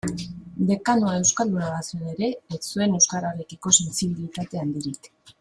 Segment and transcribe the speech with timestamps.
[0.69, 5.13] Dekanoa euskalduna bazen ere, ez zuen euskararekiko sentsibilitate handirik.